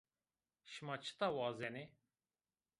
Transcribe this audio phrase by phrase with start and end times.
[0.71, 1.83] Şima çita wazenê?